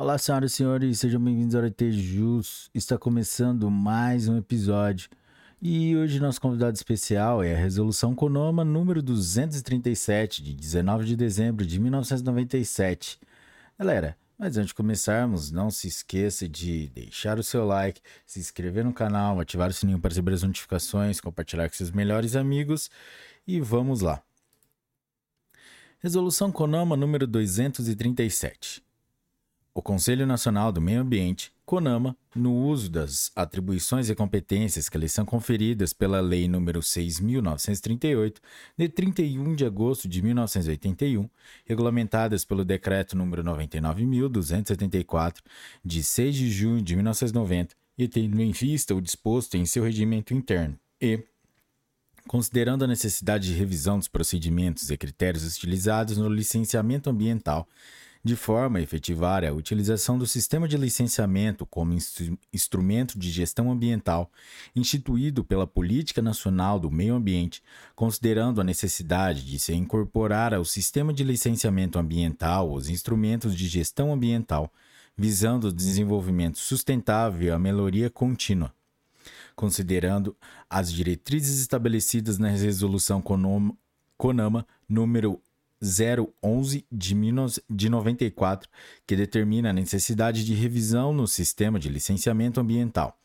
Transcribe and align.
Olá, 0.00 0.16
senhoras 0.16 0.52
e 0.52 0.56
senhores, 0.56 0.98
sejam 0.98 1.22
bem-vindos 1.22 1.54
ao 1.54 1.62
Jus. 1.90 2.70
Está 2.74 2.96
começando 2.96 3.70
mais 3.70 4.28
um 4.28 4.38
episódio. 4.38 5.10
E 5.60 5.94
hoje 5.94 6.18
nosso 6.18 6.40
convidado 6.40 6.74
especial 6.74 7.42
é 7.42 7.54
a 7.54 7.58
Resolução 7.58 8.14
Conoma 8.14 8.64
número 8.64 9.02
237, 9.02 10.42
de 10.42 10.54
19 10.54 11.04
de 11.04 11.16
dezembro 11.16 11.66
de 11.66 11.78
1997. 11.78 13.20
Galera, 13.78 14.16
mas 14.38 14.56
antes 14.56 14.68
de 14.68 14.74
começarmos, 14.74 15.50
não 15.50 15.70
se 15.70 15.86
esqueça 15.88 16.48
de 16.48 16.88
deixar 16.94 17.38
o 17.38 17.42
seu 17.42 17.66
like, 17.66 18.00
se 18.24 18.40
inscrever 18.40 18.86
no 18.86 18.94
canal, 18.94 19.38
ativar 19.38 19.68
o 19.68 19.72
sininho 19.74 20.00
para 20.00 20.08
receber 20.08 20.32
as 20.32 20.42
notificações, 20.42 21.20
compartilhar 21.20 21.68
com 21.68 21.76
seus 21.76 21.90
melhores 21.90 22.36
amigos 22.36 22.90
e 23.46 23.60
vamos 23.60 24.00
lá. 24.00 24.22
Resolução 25.98 26.50
Conoma 26.50 26.96
número 26.96 27.26
237. 27.26 28.82
O 29.72 29.80
Conselho 29.80 30.26
Nacional 30.26 30.72
do 30.72 30.80
Meio 30.80 31.00
Ambiente, 31.00 31.52
CONAMA, 31.64 32.16
no 32.34 32.52
uso 32.52 32.90
das 32.90 33.30
atribuições 33.36 34.10
e 34.10 34.14
competências 34.16 34.88
que 34.88 34.98
lhe 34.98 35.08
são 35.08 35.24
conferidas 35.24 35.92
pela 35.92 36.20
Lei 36.20 36.46
nº 36.48 36.80
6.938, 36.80 38.38
de 38.76 38.88
31 38.88 39.54
de 39.54 39.64
agosto 39.64 40.08
de 40.08 40.20
1981, 40.22 41.30
regulamentadas 41.64 42.44
pelo 42.44 42.64
Decreto 42.64 43.16
nº 43.16 43.44
99.274, 43.44 45.36
de 45.84 46.02
6 46.02 46.34
de 46.34 46.50
junho 46.50 46.82
de 46.82 46.96
1990, 46.96 47.76
e 47.96 48.08
tendo 48.08 48.42
em 48.42 48.50
vista 48.50 48.92
o 48.92 49.00
disposto 49.00 49.56
em 49.56 49.64
seu 49.64 49.84
regimento 49.84 50.34
interno, 50.34 50.76
e, 51.00 51.22
considerando 52.26 52.84
a 52.84 52.88
necessidade 52.88 53.46
de 53.46 53.54
revisão 53.54 53.98
dos 53.98 54.08
procedimentos 54.08 54.90
e 54.90 54.96
critérios 54.96 55.46
utilizados 55.56 56.18
no 56.18 56.28
licenciamento 56.28 57.08
ambiental, 57.08 57.68
de 58.22 58.36
forma 58.36 58.78
a 58.78 58.82
efetivar 58.82 59.44
a 59.44 59.52
utilização 59.52 60.18
do 60.18 60.26
sistema 60.26 60.68
de 60.68 60.76
licenciamento 60.76 61.64
como 61.64 61.94
instru 61.94 62.38
instrumento 62.52 63.18
de 63.18 63.30
gestão 63.30 63.72
ambiental 63.72 64.30
instituído 64.76 65.42
pela 65.42 65.66
Política 65.66 66.20
Nacional 66.20 66.78
do 66.78 66.90
Meio 66.90 67.14
Ambiente, 67.14 67.62
considerando 67.94 68.60
a 68.60 68.64
necessidade 68.64 69.44
de 69.44 69.58
se 69.58 69.72
incorporar 69.72 70.52
ao 70.52 70.64
sistema 70.64 71.14
de 71.14 71.24
licenciamento 71.24 71.98
ambiental 71.98 72.70
os 72.72 72.90
instrumentos 72.90 73.56
de 73.56 73.66
gestão 73.66 74.12
ambiental, 74.12 74.70
visando 75.16 75.68
o 75.68 75.72
desenvolvimento 75.72 76.58
sustentável 76.58 77.48
e 77.48 77.50
a 77.50 77.58
melhoria 77.58 78.10
contínua. 78.10 78.72
Considerando 79.56 80.36
as 80.68 80.92
diretrizes 80.92 81.60
estabelecidas 81.60 82.38
na 82.38 82.48
Resolução 82.48 83.22
CONAMA 84.16 84.66
número 84.88 85.40
011 85.82 86.84
de, 86.92 87.14
de 87.68 87.88
94, 87.88 88.68
que 89.06 89.16
determina 89.16 89.70
a 89.70 89.72
necessidade 89.72 90.44
de 90.44 90.54
revisão 90.54 91.12
no 91.12 91.26
sistema 91.26 91.78
de 91.78 91.88
licenciamento 91.88 92.60
ambiental, 92.60 93.18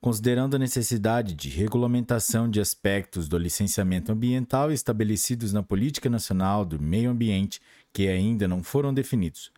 considerando 0.00 0.54
a 0.54 0.58
necessidade 0.58 1.34
de 1.34 1.48
regulamentação 1.48 2.48
de 2.48 2.60
aspectos 2.60 3.28
do 3.28 3.36
licenciamento 3.36 4.12
ambiental 4.12 4.70
estabelecidos 4.70 5.52
na 5.52 5.62
Política 5.62 6.08
Nacional 6.08 6.64
do 6.64 6.80
Meio 6.80 7.10
Ambiente 7.10 7.60
que 7.92 8.08
ainda 8.08 8.46
não 8.46 8.62
foram 8.62 8.94
definidos, 8.94 9.50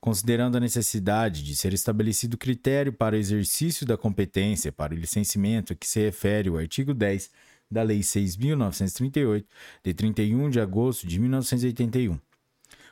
considerando 0.00 0.56
a 0.56 0.60
necessidade 0.60 1.42
de 1.42 1.56
ser 1.56 1.72
estabelecido 1.72 2.36
critério 2.36 2.92
para 2.92 3.16
o 3.16 3.18
exercício 3.18 3.84
da 3.84 3.96
competência 3.96 4.70
para 4.70 4.94
o 4.94 4.96
licenciamento 4.96 5.74
que 5.74 5.86
se 5.86 6.00
refere 6.00 6.48
o 6.48 6.58
artigo 6.58 6.94
10 6.94 7.30
da 7.70 7.82
Lei 7.82 8.00
6.938, 8.00 9.44
de 9.84 9.94
31 9.94 10.50
de 10.50 10.60
agosto 10.60 11.06
de 11.06 11.18
1981. 11.18 12.18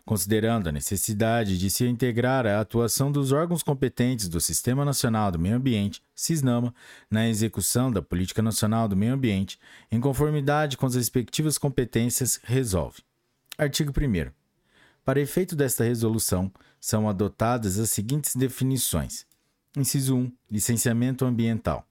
Considerando 0.05 0.69
a 0.69 0.73
necessidade 0.73 1.59
de 1.59 1.69
se 1.69 1.85
integrar 1.85 2.47
a 2.47 2.61
atuação 2.61 3.11
dos 3.11 3.33
órgãos 3.33 3.65
competentes 3.65 4.29
do 4.29 4.41
Sistema 4.41 4.85
Nacional 4.85 5.33
do 5.33 5.39
Meio 5.39 5.57
Ambiente, 5.57 6.01
SISNAMA, 6.15 6.73
na 7.11 7.29
execução 7.29 7.91
da 7.91 8.01
Política 8.01 8.41
Nacional 8.41 8.87
do 8.87 8.97
Meio 8.97 9.15
Ambiente, 9.15 9.59
em 9.91 10.01
conformidade 10.01 10.77
com 10.77 10.87
as 10.87 10.95
respectivas 10.95 11.59
competências, 11.59 12.39
resolve. 12.45 13.03
Artigo 13.59 13.91
1. 13.91 14.31
Para 15.05 15.21
efeito 15.21 15.57
desta 15.57 15.83
resolução, 15.83 16.53
são 16.81 17.09
adotadas 17.09 17.79
as 17.79 17.91
seguintes 17.91 18.37
definições: 18.37 19.27
Inciso 19.77 20.17
1. 20.17 20.33
Licenciamento 20.51 21.25
ambiental. 21.25 21.85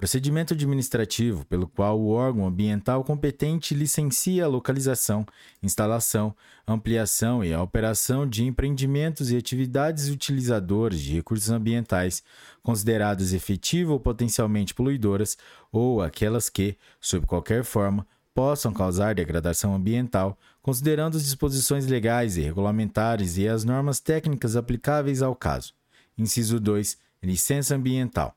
Procedimento 0.00 0.54
administrativo 0.54 1.44
pelo 1.44 1.68
qual 1.68 2.00
o 2.00 2.08
órgão 2.08 2.46
ambiental 2.46 3.04
competente 3.04 3.74
licencia 3.74 4.46
a 4.46 4.48
localização, 4.48 5.26
instalação, 5.62 6.34
ampliação 6.66 7.44
e 7.44 7.52
a 7.52 7.62
operação 7.62 8.26
de 8.26 8.46
empreendimentos 8.46 9.30
e 9.30 9.36
atividades 9.36 10.08
utilizadoras 10.08 11.02
de 11.02 11.12
recursos 11.12 11.50
ambientais 11.50 12.22
consideradas 12.62 13.34
efetiva 13.34 13.92
ou 13.92 14.00
potencialmente 14.00 14.72
poluidoras 14.72 15.36
ou 15.70 16.00
aquelas 16.00 16.48
que, 16.48 16.78
sob 16.98 17.26
qualquer 17.26 17.62
forma, 17.62 18.06
possam 18.34 18.72
causar 18.72 19.14
degradação 19.14 19.74
ambiental, 19.74 20.38
considerando 20.62 21.18
as 21.18 21.24
disposições 21.24 21.86
legais 21.86 22.38
e 22.38 22.40
regulamentares 22.40 23.36
e 23.36 23.46
as 23.46 23.64
normas 23.64 24.00
técnicas 24.00 24.56
aplicáveis 24.56 25.20
ao 25.20 25.36
caso. 25.36 25.74
Inciso 26.16 26.58
2. 26.58 26.96
Licença 27.22 27.76
ambiental 27.76 28.34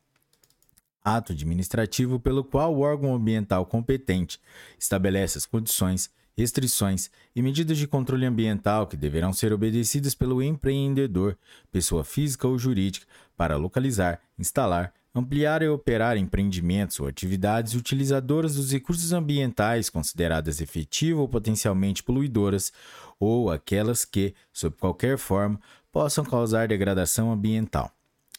ato 1.04 1.34
administrativo 1.34 2.20
pelo 2.20 2.44
qual 2.44 2.74
o 2.74 2.80
órgão 2.80 3.14
ambiental 3.14 3.66
competente 3.66 4.40
estabelece 4.80 5.38
as 5.38 5.46
condições, 5.46 6.10
restrições 6.36 7.10
e 7.36 7.42
medidas 7.42 7.78
de 7.78 7.88
controle 7.88 8.26
ambiental 8.26 8.88
que 8.88 8.98
deverão 8.98 9.34
ser 9.34 9.52
obedecidas 9.54 10.16
pelo 10.16 10.42
empreendedor, 10.42 11.38
pessoa 11.72 12.04
física 12.04 12.48
ou 12.48 12.58
jurídica, 12.58 13.06
para 13.36 13.58
localizar, 13.58 14.20
instalar, 14.38 14.94
ampliar 15.14 15.62
e 15.62 15.68
operar 15.68 16.18
empreendimentos 16.18 17.00
ou 17.00 17.08
atividades 17.08 17.76
utilizadoras 17.76 18.56
dos 18.56 18.72
recursos 18.72 19.14
ambientais 19.14 19.90
consideradas 19.90 20.60
efetivas 20.60 21.20
ou 21.20 21.30
potencialmente 21.30 22.02
poluidoras, 22.02 22.74
ou 23.20 23.52
aquelas 23.52 24.06
que, 24.06 24.34
sob 24.52 24.76
qualquer 24.78 25.18
forma, 25.18 25.60
possam 25.92 26.26
causar 26.26 26.68
degradação 26.68 27.32
ambiental. 27.32 27.92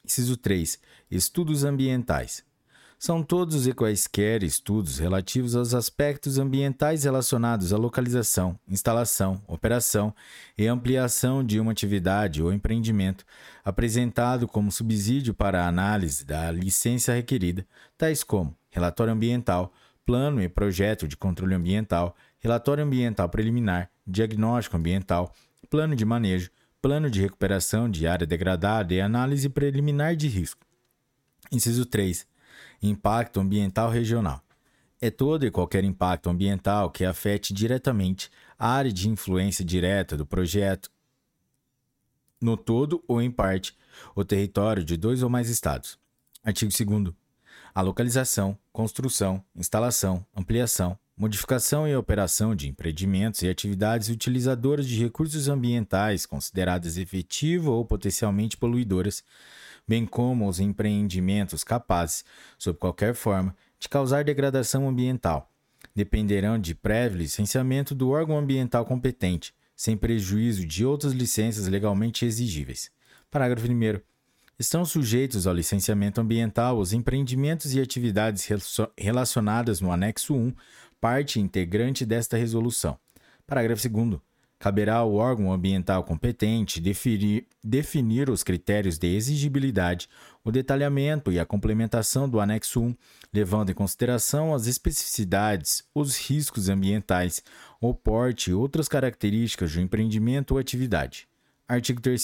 Inciso 0.04 0.36
3. 0.36 0.78
Estudos 1.10 1.64
ambientais. 1.64 2.44
São 2.98 3.22
todos 3.22 3.66
e 3.66 3.72
quaisquer 3.72 4.42
estudos 4.42 4.98
relativos 4.98 5.54
aos 5.54 5.74
aspectos 5.74 6.38
ambientais 6.38 7.04
relacionados 7.04 7.72
à 7.72 7.76
localização, 7.76 8.58
instalação, 8.68 9.42
operação 9.46 10.14
e 10.56 10.66
ampliação 10.66 11.44
de 11.44 11.60
uma 11.60 11.72
atividade 11.72 12.42
ou 12.42 12.52
empreendimento, 12.52 13.24
apresentado 13.64 14.48
como 14.48 14.72
subsídio 14.72 15.34
para 15.34 15.64
a 15.64 15.68
análise 15.68 16.24
da 16.24 16.50
licença 16.50 17.12
requerida, 17.12 17.66
tais 17.98 18.22
como 18.22 18.56
relatório 18.70 19.12
ambiental, 19.12 19.72
plano 20.06 20.42
e 20.42 20.48
projeto 20.48 21.06
de 21.06 21.16
controle 21.16 21.54
ambiental, 21.54 22.16
relatório 22.38 22.84
ambiental 22.84 23.28
preliminar, 23.28 23.90
diagnóstico 24.06 24.76
ambiental, 24.76 25.34
plano 25.68 25.94
de 25.96 26.04
manejo, 26.04 26.50
plano 26.80 27.10
de 27.10 27.20
recuperação 27.20 27.90
de 27.90 28.06
área 28.06 28.26
degradada 28.26 28.94
e 28.94 29.00
análise 29.00 29.48
preliminar 29.48 30.16
de 30.16 30.28
risco. 30.28 30.64
Inciso 31.52 31.84
3 31.84 32.33
Impacto 32.86 33.40
ambiental 33.40 33.88
regional. 33.88 34.42
É 35.00 35.10
todo 35.10 35.46
e 35.46 35.50
qualquer 35.50 35.84
impacto 35.84 36.28
ambiental 36.28 36.90
que 36.90 37.02
afete 37.02 37.54
diretamente 37.54 38.30
a 38.58 38.68
área 38.68 38.92
de 38.92 39.08
influência 39.08 39.64
direta 39.64 40.18
do 40.18 40.26
projeto, 40.26 40.90
no 42.38 42.58
todo 42.58 43.02
ou 43.08 43.22
em 43.22 43.30
parte, 43.30 43.74
o 44.14 44.22
território 44.22 44.84
de 44.84 44.98
dois 44.98 45.22
ou 45.22 45.30
mais 45.30 45.48
estados. 45.48 45.98
Artigo 46.44 46.70
2. 46.70 47.14
A 47.74 47.80
localização, 47.80 48.58
construção, 48.70 49.42
instalação, 49.56 50.22
ampliação, 50.36 50.98
modificação 51.16 51.88
e 51.88 51.96
operação 51.96 52.54
de 52.54 52.68
empreendimentos 52.68 53.40
e 53.40 53.48
atividades 53.48 54.10
utilizadoras 54.10 54.86
de 54.86 55.02
recursos 55.02 55.48
ambientais 55.48 56.26
consideradas 56.26 56.98
efetivas 56.98 57.68
ou 57.68 57.82
potencialmente 57.82 58.58
poluidoras 58.58 59.24
bem 59.86 60.06
como 60.06 60.48
os 60.48 60.60
empreendimentos 60.60 61.62
capazes, 61.62 62.24
sob 62.58 62.78
qualquer 62.78 63.14
forma, 63.14 63.54
de 63.78 63.88
causar 63.88 64.24
degradação 64.24 64.88
ambiental, 64.88 65.50
dependerão 65.94 66.58
de 66.58 66.74
prévio 66.74 67.18
licenciamento 67.18 67.94
do 67.94 68.10
órgão 68.10 68.38
ambiental 68.38 68.84
competente, 68.84 69.54
sem 69.76 69.96
prejuízo 69.96 70.66
de 70.66 70.84
outras 70.84 71.12
licenças 71.12 71.66
legalmente 71.66 72.24
exigíveis. 72.24 72.90
Parágrafo 73.30 73.66
1. 73.66 74.00
Estão 74.58 74.84
sujeitos 74.84 75.46
ao 75.46 75.54
licenciamento 75.54 76.20
ambiental 76.20 76.78
os 76.78 76.92
empreendimentos 76.92 77.74
e 77.74 77.80
atividades 77.80 78.48
relacionadas 78.96 79.80
no 79.80 79.90
anexo 79.90 80.34
1, 80.34 80.54
parte 81.00 81.40
integrante 81.40 82.06
desta 82.06 82.36
resolução. 82.36 82.96
Parágrafo 83.46 83.88
2 83.88 84.20
caberá 84.64 84.94
ao 84.94 85.12
órgão 85.12 85.52
ambiental 85.52 86.02
competente 86.04 86.80
definir, 86.80 88.30
os 88.30 88.42
critérios 88.42 88.96
de 88.96 89.14
exigibilidade, 89.14 90.08
o 90.42 90.50
detalhamento 90.50 91.30
e 91.30 91.38
a 91.38 91.44
complementação 91.44 92.26
do 92.26 92.40
anexo 92.40 92.80
1, 92.80 92.96
levando 93.30 93.68
em 93.68 93.74
consideração 93.74 94.54
as 94.54 94.66
especificidades, 94.66 95.84
os 95.94 96.16
riscos 96.16 96.70
ambientais, 96.70 97.42
o 97.78 97.92
porte 97.92 98.52
e 98.52 98.54
outras 98.54 98.88
características 98.88 99.70
do 99.70 99.82
empreendimento 99.82 100.52
ou 100.52 100.58
atividade. 100.58 101.28
Artigo 101.68 102.00
3 102.00 102.22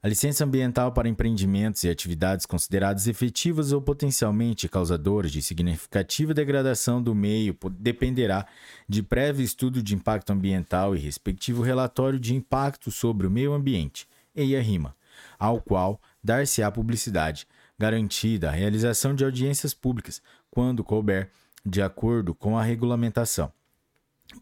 A 0.00 0.06
licença 0.06 0.44
ambiental 0.44 0.92
para 0.92 1.08
empreendimentos 1.08 1.82
e 1.82 1.88
atividades 1.88 2.46
consideradas 2.46 3.08
efetivas 3.08 3.72
ou 3.72 3.82
potencialmente 3.82 4.68
causadoras 4.68 5.32
de 5.32 5.42
significativa 5.42 6.32
degradação 6.32 7.02
do 7.02 7.16
meio 7.16 7.56
dependerá 7.72 8.46
de 8.88 9.02
prévio 9.02 9.44
estudo 9.44 9.82
de 9.82 9.96
impacto 9.96 10.30
ambiental 10.30 10.94
e 10.94 11.00
respectivo 11.00 11.62
relatório 11.62 12.20
de 12.20 12.32
impacto 12.32 12.92
sobre 12.92 13.26
o 13.26 13.30
meio 13.30 13.52
ambiente, 13.52 14.08
EIA-RIMA, 14.36 14.94
ao 15.36 15.60
qual 15.60 16.00
dar-se-á 16.22 16.70
publicidade, 16.70 17.44
garantida 17.76 18.50
a 18.50 18.52
realização 18.52 19.12
de 19.16 19.24
audiências 19.24 19.74
públicas, 19.74 20.22
quando 20.48 20.84
couber, 20.84 21.32
de 21.66 21.82
acordo 21.82 22.36
com 22.36 22.56
a 22.56 22.62
regulamentação. 22.62 23.52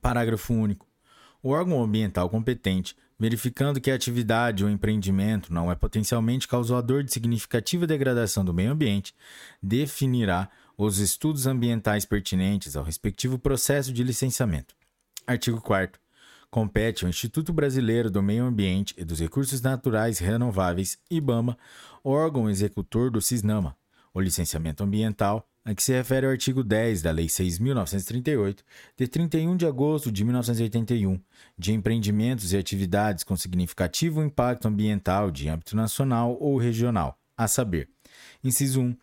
Parágrafo 0.03 0.53
único. 0.53 0.87
O 1.43 1.51
órgão 1.51 1.83
ambiental 1.83 2.29
competente 2.29 2.95
verificando 3.19 3.81
que 3.81 3.91
a 3.91 3.95
atividade 3.95 4.65
ou 4.65 4.71
empreendimento 4.71 5.53
não 5.53 5.71
é 5.71 5.75
potencialmente 5.75 6.49
causador 6.49 7.03
de 7.03 7.13
significativa 7.13 7.87
degradação 7.87 8.45
do 8.45 8.55
meio 8.55 8.73
ambiente, 8.73 9.15
definirá 9.63 10.49
os 10.77 10.99
estudos 10.99 11.47
ambientais 11.47 12.05
pertinentes 12.05 12.77
ao 12.77 12.85
respectivo 12.85 13.39
processo 13.39 13.93
de 13.93 14.03
licenciamento. 14.03 14.75
Artigo 15.27 15.61
4 15.61 16.01
compete 16.51 17.05
ao 17.05 17.11
Instituto 17.11 17.53
Brasileiro 17.53 18.11
do 18.11 18.23
Meio 18.23 18.45
Ambiente 18.45 18.95
e 18.97 19.05
dos 19.05 19.21
Recursos 19.21 19.61
Naturais 19.61 20.19
Renováveis, 20.19 20.99
IBAMA, 21.11 21.59
órgão 22.03 22.49
executor 22.49 23.11
do 23.11 23.21
CISNAMA, 23.21 23.77
o 24.15 24.21
licenciamento 24.21 24.83
ambiental, 24.83 25.47
a 25.67 25.75
que 25.75 25.83
se 25.83 25.93
refere 25.93 26.25
o 26.25 26.31
artigo 26.31 26.63
10 26.63 27.03
da 27.03 27.11
Lei 27.11 27.27
6.938, 27.27 28.59
de 28.97 29.09
31 29.09 29.57
de 29.57 29.67
agosto 29.67 30.13
de 30.13 30.25
1981, 30.25 31.21
de 31.59 31.73
empreendimentos 31.73 32.53
e 32.53 32.57
atividades 32.57 33.25
com 33.25 33.37
significativo 33.37 34.23
impacto 34.23 34.69
ambiental 34.69 35.29
de 35.29 35.49
âmbito 35.49 35.75
nacional 35.75 36.39
ou 36.41 36.57
regional, 36.57 37.19
a 37.37 37.49
saber, 37.49 37.89
inciso 38.45 38.81
1, 38.81 38.97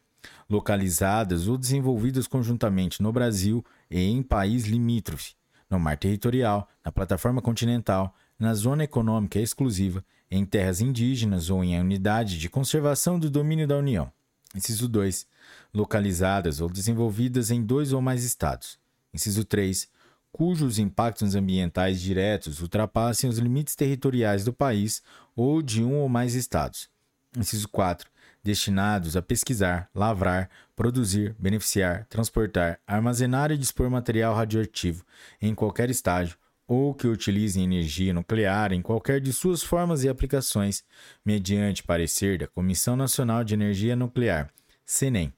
localizadas 0.50 1.50
ou 1.50 1.58
desenvolvidas 1.58 2.28
conjuntamente 2.28 3.04
no 3.04 3.12
Brasil 3.12 3.62
e 3.92 4.00
em 4.00 4.24
país 4.24 4.64
limítrofe, 4.64 5.34
no 5.70 5.78
mar 5.78 5.98
territorial, 5.98 6.70
na 6.84 6.94
plataforma 6.94 7.42
continental, 7.42 8.16
na 8.40 8.54
zona 8.54 8.86
econômica 8.86 9.38
exclusiva, 9.38 10.02
em 10.32 10.46
terras 10.46 10.80
indígenas 10.80 11.50
ou 11.50 11.62
em 11.62 11.78
unidade 11.78 12.40
de 12.40 12.48
conservação 12.48 13.20
do 13.20 13.30
domínio 13.30 13.68
da 13.68 13.78
União. 13.78 14.10
Inciso 14.56 14.88
2 14.88 15.26
localizadas 15.74 16.62
ou 16.62 16.70
desenvolvidas 16.70 17.50
em 17.50 17.64
dois 17.64 17.92
ou 17.92 18.02
mais 18.02 18.24
estados. 18.24 18.78
Inciso 19.14 19.44
3. 19.44 19.90
Cujos 20.32 20.80
impactos 20.80 21.36
ambientais 21.36 22.00
diretos 22.02 22.62
ultrapassem 22.62 23.30
os 23.30 23.38
limites 23.38 23.76
territoriais 23.76 24.44
do 24.44 24.54
país 24.54 25.02
ou 25.36 25.62
de 25.62 25.84
um 25.84 25.96
ou 25.96 26.10
mais 26.10 26.36
estados. 26.36 26.90
Inciso 27.36 27.68
4. 27.70 28.10
Destinados 28.44 29.16
a 29.16 29.22
pesquisar, 29.22 29.90
lavrar, 29.96 30.50
produzir, 30.76 31.36
beneficiar, 31.40 32.06
transportar, 32.06 32.80
armazenar 32.86 33.52
e 33.52 33.58
dispor 33.58 33.90
material 33.90 34.36
radioativo 34.36 35.06
em 35.42 35.56
qualquer 35.56 35.90
estágio 35.90 36.38
ou 36.74 36.94
que 36.94 37.08
utilizem 37.08 37.64
energia 37.64 38.14
nuclear 38.14 38.74
em 38.74 38.82
qualquer 38.82 39.22
de 39.22 39.32
suas 39.32 39.62
formas 39.62 40.04
e 40.04 40.10
aplicações, 40.10 40.84
mediante 41.24 41.84
parecer 41.84 42.40
da 42.40 42.48
Comissão 42.48 42.96
Nacional 42.96 43.44
de 43.44 43.54
Energia 43.54 43.96
Nuclear, 43.96 44.50
CENEM 44.86 45.32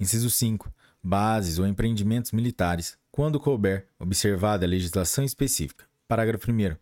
Inciso 0.00 0.30
5. 0.30 0.72
Bases 1.02 1.58
ou 1.58 1.66
empreendimentos 1.66 2.32
militares, 2.32 2.98
quando 3.10 3.38
couber, 3.38 3.86
observada 3.98 4.64
a 4.64 4.68
legislação 4.68 5.24
específica. 5.24 5.84
Parágrafo 6.06 6.50
1. 6.50 6.76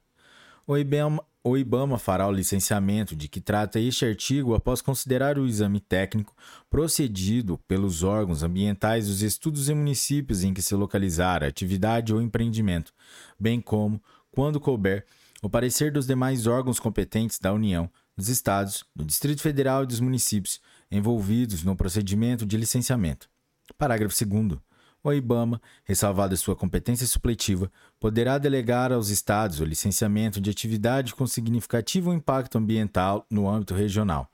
O 0.67 0.77
IBAMA, 0.77 1.23
o 1.49 1.57
IBAMA 1.57 1.97
fará 1.97 2.27
o 2.27 2.33
licenciamento 2.33 3.15
de 3.15 3.29
que 3.29 3.41
trata 3.41 3.79
este 3.79 4.05
artigo 4.05 4.53
após 4.53 4.83
considerar 4.83 5.39
o 5.39 5.47
exame 5.47 5.79
técnico 5.79 6.35
procedido 6.69 7.57
pelos 7.69 8.03
órgãos 8.03 8.43
ambientais 8.43 9.07
dos 9.07 9.23
estudos 9.23 9.69
e 9.69 9.75
municípios 9.75 10.43
em 10.43 10.53
que 10.53 10.61
se 10.61 10.75
localizar 10.75 11.45
a 11.45 11.47
atividade 11.47 12.13
ou 12.13 12.21
empreendimento, 12.21 12.93
bem 13.39 13.61
como, 13.61 14.03
quando 14.33 14.59
couber, 14.59 15.07
o 15.41 15.49
parecer 15.49 15.93
dos 15.93 16.05
demais 16.05 16.49
órgãos 16.49 16.81
competentes 16.81 17.39
da 17.39 17.53
União, 17.53 17.89
dos 18.17 18.29
Estados, 18.29 18.83
do 18.93 19.05
Distrito 19.05 19.41
Federal 19.41 19.85
e 19.85 19.87
dos 19.87 20.01
municípios, 20.01 20.61
envolvidos 20.91 21.63
no 21.63 21.77
procedimento 21.77 22.45
de 22.45 22.57
licenciamento. 22.57 23.31
Parágrafo 23.79 24.17
2. 24.25 24.59
O 25.07 25.13
IBAMA, 25.13 25.63
ressalvada 25.85 26.35
sua 26.35 26.57
competência 26.57 27.07
supletiva, 27.07 27.71
poderá 28.01 28.39
delegar 28.39 28.91
aos 28.91 29.09
Estados 29.09 29.61
o 29.61 29.65
licenciamento 29.65 30.41
de 30.41 30.51
atividade 30.51 31.15
com 31.15 31.25
significativo 31.29 32.13
impacto 32.13 32.59
ambiental 32.59 33.25
no 33.31 33.49
âmbito 33.49 33.73
regional, 33.73 34.29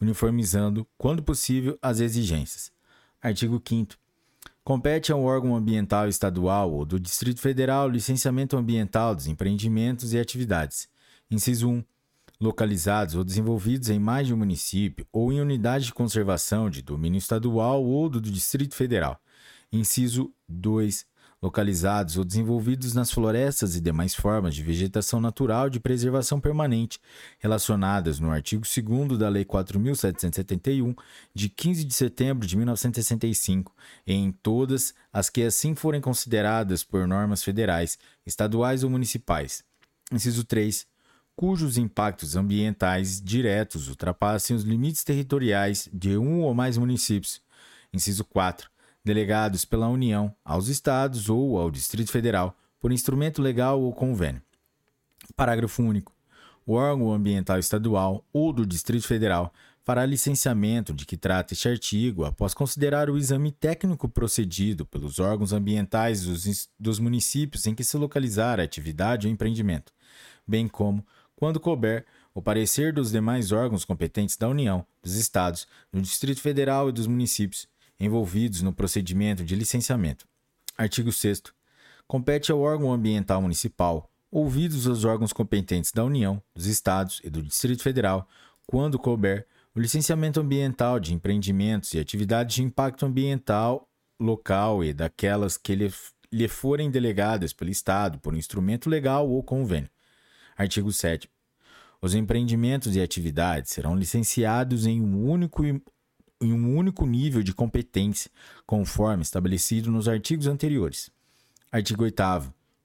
uniformizando, 0.00 0.84
quando 0.98 1.22
possível, 1.22 1.78
as 1.80 2.00
exigências. 2.00 2.72
Artigo 3.22 3.62
5. 3.64 3.94
Compete 4.64 5.12
ao 5.12 5.22
órgão 5.22 5.54
ambiental 5.54 6.08
estadual 6.08 6.72
ou 6.72 6.84
do 6.84 6.98
Distrito 6.98 7.40
Federal 7.40 7.86
o 7.86 7.92
licenciamento 7.92 8.56
ambiental 8.56 9.14
dos 9.14 9.28
empreendimentos 9.28 10.12
e 10.12 10.18
atividades. 10.18 10.88
Inciso 11.30 11.70
1 11.70 11.84
localizados 12.40 13.14
ou 13.14 13.22
desenvolvidos 13.22 13.90
em 13.90 14.00
mais 14.00 14.26
de 14.26 14.34
um 14.34 14.36
município 14.36 15.06
ou 15.12 15.32
em 15.32 15.40
unidade 15.40 15.84
de 15.84 15.94
conservação 15.94 16.68
de 16.68 16.82
domínio 16.82 17.16
estadual 17.16 17.84
ou 17.84 18.08
do 18.08 18.20
Distrito 18.20 18.74
Federal. 18.74 19.20
Inciso 19.72 20.32
2. 20.48 21.06
Localizados 21.42 22.16
ou 22.16 22.24
desenvolvidos 22.24 22.94
nas 22.94 23.10
florestas 23.10 23.76
e 23.76 23.80
demais 23.80 24.14
formas 24.14 24.54
de 24.54 24.62
vegetação 24.62 25.20
natural 25.20 25.68
de 25.68 25.78
preservação 25.78 26.40
permanente, 26.40 26.98
relacionadas 27.38 28.18
no 28.18 28.30
artigo 28.30 28.64
2 28.64 29.18
da 29.18 29.28
Lei 29.28 29.44
4.771, 29.44 30.96
de 31.34 31.50
15 31.50 31.84
de 31.84 31.94
setembro 31.94 32.46
de 32.46 32.56
1965, 32.56 33.72
e 34.06 34.14
em 34.14 34.32
todas 34.32 34.94
as 35.12 35.28
que 35.28 35.42
assim 35.42 35.74
forem 35.74 36.00
consideradas 36.00 36.82
por 36.82 37.06
normas 37.06 37.44
federais, 37.44 37.98
estaduais 38.24 38.82
ou 38.82 38.88
municipais. 38.88 39.62
Inciso 40.10 40.42
3 40.42 40.86
cujos 41.36 41.76
impactos 41.76 42.34
ambientais 42.34 43.20
diretos 43.20 43.88
ultrapassem 43.88 44.56
os 44.56 44.62
limites 44.62 45.04
territoriais 45.04 45.86
de 45.92 46.16
um 46.16 46.40
ou 46.40 46.54
mais 46.54 46.78
municípios. 46.78 47.42
Inciso 47.92 48.24
4. 48.24 48.70
Delegados 49.06 49.64
pela 49.64 49.86
União 49.86 50.34
aos 50.44 50.66
Estados 50.66 51.30
ou 51.30 51.60
ao 51.60 51.70
Distrito 51.70 52.10
Federal 52.10 52.58
por 52.80 52.90
instrumento 52.90 53.40
legal 53.40 53.80
ou 53.80 53.92
convênio. 53.92 54.42
Parágrafo 55.36 55.80
único. 55.80 56.12
O 56.66 56.72
órgão 56.72 57.12
ambiental 57.12 57.56
estadual 57.56 58.24
ou 58.32 58.52
do 58.52 58.66
Distrito 58.66 59.06
Federal 59.06 59.54
fará 59.84 60.04
licenciamento 60.04 60.92
de 60.92 61.06
que 61.06 61.16
trata 61.16 61.54
este 61.54 61.68
artigo 61.68 62.24
após 62.24 62.52
considerar 62.52 63.08
o 63.08 63.16
exame 63.16 63.52
técnico 63.52 64.08
procedido 64.08 64.84
pelos 64.84 65.20
órgãos 65.20 65.52
ambientais 65.52 66.24
dos, 66.24 66.68
dos 66.76 66.98
municípios 66.98 67.64
em 67.68 67.76
que 67.76 67.84
se 67.84 67.96
localizar 67.96 68.58
a 68.58 68.64
atividade 68.64 69.28
ou 69.28 69.32
empreendimento, 69.32 69.92
bem 70.44 70.66
como 70.66 71.06
quando 71.36 71.60
couber, 71.60 72.04
o 72.34 72.42
parecer 72.42 72.92
dos 72.92 73.12
demais 73.12 73.52
órgãos 73.52 73.84
competentes 73.84 74.36
da 74.36 74.48
União, 74.48 74.84
dos 75.00 75.14
Estados, 75.14 75.68
do 75.92 76.02
Distrito 76.02 76.40
Federal 76.40 76.88
e 76.88 76.92
dos 76.92 77.06
municípios 77.06 77.68
envolvidos 77.98 78.62
no 78.62 78.72
procedimento 78.72 79.44
de 79.44 79.54
licenciamento. 79.54 80.26
Artigo 80.76 81.12
6. 81.12 81.42
Compete 82.06 82.52
ao 82.52 82.60
órgão 82.60 82.92
ambiental 82.92 83.40
municipal, 83.40 84.10
ouvidos 84.30 84.86
os 84.86 85.04
órgãos 85.04 85.32
competentes 85.32 85.92
da 85.92 86.04
União, 86.04 86.42
dos 86.54 86.66
Estados 86.66 87.20
e 87.24 87.30
do 87.30 87.42
Distrito 87.42 87.82
Federal, 87.82 88.28
quando 88.66 88.98
couber, 88.98 89.46
o 89.74 89.80
licenciamento 89.80 90.40
ambiental 90.40 90.98
de 90.98 91.12
empreendimentos 91.12 91.92
e 91.94 91.98
atividades 91.98 92.54
de 92.54 92.62
impacto 92.62 93.04
ambiental 93.04 93.88
local 94.18 94.82
e 94.82 94.92
daquelas 94.92 95.56
que 95.56 95.74
lhe, 95.74 95.92
lhe 96.32 96.48
forem 96.48 96.90
delegadas 96.90 97.52
pelo 97.52 97.70
Estado 97.70 98.18
por 98.18 98.34
instrumento 98.34 98.88
legal 98.88 99.28
ou 99.28 99.42
convênio. 99.42 99.90
Artigo 100.56 100.90
7. 100.90 101.30
Os 102.00 102.14
empreendimentos 102.14 102.96
e 102.96 103.00
atividades 103.00 103.72
serão 103.72 103.94
licenciados 103.94 104.86
em 104.86 105.00
um 105.00 105.28
único 105.28 105.62
em 106.40 106.52
um 106.52 106.76
único 106.76 107.06
nível 107.06 107.42
de 107.42 107.54
competência, 107.54 108.30
conforme 108.66 109.22
estabelecido 109.22 109.90
nos 109.90 110.08
artigos 110.08 110.46
anteriores. 110.46 111.10
Artigo 111.70 112.04
8 112.04 112.22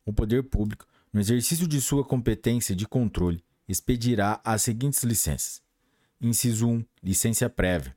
O 0.06 0.14
poder 0.14 0.44
público, 0.44 0.86
no 1.12 1.20
exercício 1.20 1.68
de 1.68 1.82
sua 1.82 2.04
competência 2.04 2.76
de 2.76 2.88
controle, 2.88 3.44
expedirá 3.68 4.40
as 4.44 4.62
seguintes 4.62 5.04
licenças: 5.04 5.62
Inciso 6.20 6.68
1. 6.68 6.86
Licença 7.04 7.50
prévia. 7.50 7.96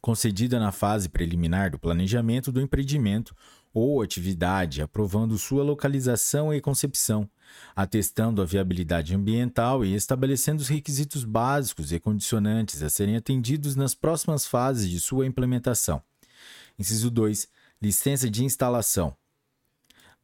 Concedida 0.00 0.60
na 0.60 0.72
fase 0.72 1.08
preliminar 1.08 1.70
do 1.70 1.78
planejamento 1.78 2.52
do 2.52 2.60
empreendimento 2.60 3.34
ou 3.74 4.00
atividade, 4.00 4.80
aprovando 4.80 5.36
sua 5.36 5.62
localização 5.62 6.54
e 6.54 6.60
concepção, 6.60 7.28
atestando 7.74 8.40
a 8.40 8.44
viabilidade 8.44 9.14
ambiental 9.14 9.84
e 9.84 9.94
estabelecendo 9.94 10.62
os 10.62 10.68
requisitos 10.68 11.24
básicos 11.24 11.92
e 11.92 12.00
condicionantes 12.00 12.82
a 12.82 12.90
serem 12.90 13.16
atendidos 13.16 13.76
nas 13.76 13.94
próximas 13.94 14.46
fases 14.46 14.88
de 14.88 15.00
sua 15.00 15.26
implementação. 15.26 16.02
Inciso 16.78 17.10
2. 17.10 17.48
Licença 17.80 18.28
de 18.30 18.44
instalação. 18.44 19.16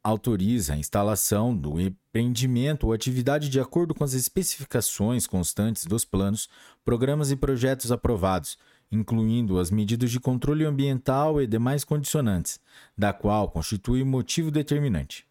autoriza 0.05 0.75
a 0.75 0.77
instalação 0.77 1.57
do 1.57 1.81
empreendimento 1.81 2.87
ou 2.87 2.93
atividade 2.93 3.49
de 3.49 3.61
acordo 3.61 3.95
com 3.95 4.03
as 4.03 4.15
especificações 4.15 5.27
constantes 5.27 5.87
dos 5.87 6.05
planos, 6.05 6.49
programas 6.85 7.31
e 7.31 7.37
projetos 7.37 7.93
aprovados, 7.93 8.59
incluindo 8.91 9.59
as 9.59 9.71
medidas 9.71 10.11
de 10.11 10.19
controle 10.19 10.65
ambiental 10.65 11.41
e 11.41 11.47
demais 11.47 11.85
condicionantes, 11.85 12.61
da 12.99 13.13
qual 13.13 13.51
constitui 13.51 14.03
motivo 14.05 14.51
determinante. 14.51 15.25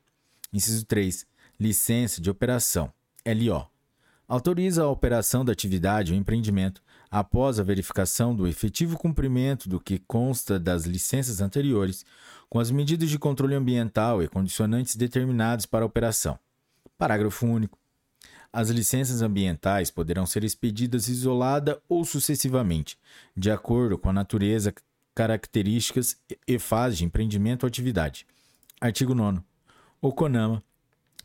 Inciso 0.54 0.86
3. 0.86 1.26
Licença 1.64 2.20
de 2.20 2.28
operação. 2.28 2.92
LO. 3.24 3.68
Autoriza 4.28 4.82
a 4.82 4.90
operação 4.90 5.46
da 5.46 5.52
atividade 5.52 6.12
ou 6.12 6.18
empreendimento 6.18 6.82
após 7.08 7.60
a 7.60 7.64
verificação 7.64 8.36
do 8.36 8.48
efetivo 8.48 8.98
cumprimento 8.98 9.70
do 9.70 9.80
que 9.80 10.00
consta 10.00 10.60
das 10.60 10.86
licenças 10.88 11.40
anteriores, 11.40 12.04
com 12.50 12.58
as 12.58 12.72
medidas 12.72 13.12
de 13.12 13.20
controle 13.20 13.54
ambiental 13.54 14.24
e 14.24 14.28
condicionantes 14.28 14.96
determinados 14.96 15.68
para 15.68 15.84
a 15.84 15.86
operação. 15.86 16.40
Parágrafo 16.98 17.46
único. 17.46 17.78
As 18.52 18.72
licenças 18.72 19.22
ambientais 19.22 19.92
poderão 19.92 20.26
ser 20.26 20.44
expedidas 20.44 21.08
isolada 21.10 21.80
ou 21.88 22.04
sucessivamente, 22.04 22.98
de 23.38 23.52
acordo 23.52 24.00
com 24.00 24.10
a 24.10 24.14
natureza, 24.14 24.74
características 25.14 26.18
e 26.48 26.58
fase 26.58 26.98
de 26.98 27.06
empreendimento 27.06 27.66
ou 27.66 27.68
atividade. 27.68 28.26
Artigo 28.82 29.14
9. 29.14 29.42
O 30.02 30.12
CONAMA 30.12 30.64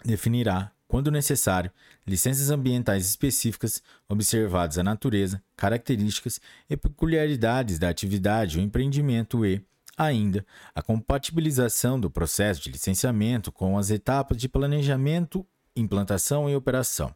definirá, 0.05 0.71
quando 0.88 1.11
necessário, 1.11 1.71
licenças 2.07 2.50
ambientais 2.50 3.07
específicas, 3.07 3.83
observadas 4.09 4.79
a 4.79 4.85
natureza, 4.85 5.43
características 5.57 6.41
e 6.71 6.76
peculiaridades 6.76 7.79
da 7.79 7.88
atividade 7.88 8.59
ou 8.59 8.65
empreendimento 8.65 9.45
e, 9.45 9.65
Ainda, 9.97 10.45
a 10.75 10.83
compatibilização 10.83 11.99
do 11.99 12.11
processo 12.11 12.61
de 12.61 12.71
licenciamento 12.71 13.50
com 13.50 13.79
as 13.79 13.91
etapas 13.91 14.37
de 14.37 14.47
planejamento, 14.47 15.47
implantação 15.75 16.50
e 16.50 16.55
operação. 16.55 17.15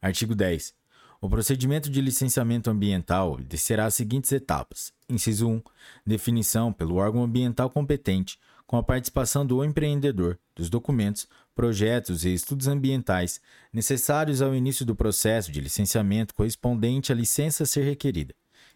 Artigo 0.00 0.34
10. 0.34 0.74
O 1.20 1.28
procedimento 1.28 1.90
de 1.90 2.00
licenciamento 2.00 2.70
ambiental 2.70 3.32
obedecerá 3.32 3.84
as 3.84 3.94
seguintes 3.94 4.32
etapas: 4.32 4.94
inciso 5.10 5.46
1, 5.46 5.62
definição 6.06 6.72
pelo 6.72 6.96
órgão 6.96 7.22
ambiental 7.22 7.68
competente, 7.68 8.38
com 8.66 8.78
a 8.78 8.82
participação 8.82 9.44
do 9.44 9.62
empreendedor, 9.62 10.38
dos 10.54 10.70
documentos, 10.70 11.28
projetos 11.56 12.24
e 12.26 12.34
estudos 12.34 12.68
ambientais 12.68 13.40
necessários 13.72 14.42
ao 14.42 14.54
início 14.54 14.84
do 14.84 14.94
processo 14.94 15.50
de 15.50 15.58
licenciamento 15.60 16.34
correspondente 16.34 17.10
à 17.10 17.14
licença 17.14 17.62
a 17.62 17.66
ser 17.66 17.82
requerida. 17.82 18.34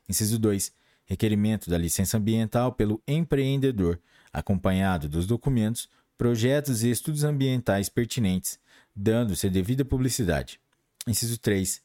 Inciso 0.09 0.39
2, 0.39 0.73
requerimento 1.05 1.69
da 1.69 1.77
licença 1.77 2.17
ambiental 2.17 2.73
pelo 2.73 3.01
empreendedor, 3.07 4.01
acompanhado 4.33 5.11
dos 5.11 5.27
documentos, 5.27 5.91
projetos 6.17 6.83
e 6.83 6.91
estudos 6.91 7.23
ambientais 7.23 7.91
pertinentes, 7.91 8.59
dando-se 8.97 9.51
devida 9.51 9.85
publicidade. 9.85 10.59
Inciso 11.07 11.39
3. 11.39 11.83